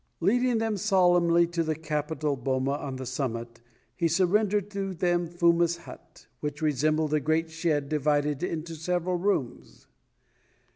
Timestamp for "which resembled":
6.39-7.13